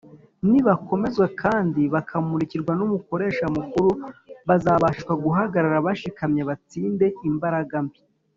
[0.49, 3.89] nibakomezwa kandi bakamurikirwa n’umukoresha mukuru,
[4.47, 7.99] bazabashishwa guhagaraga bashikamye batsinde imbaraga mbi,